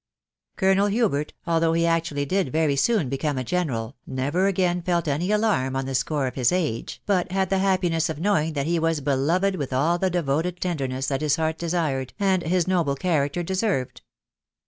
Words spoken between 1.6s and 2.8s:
he actually did very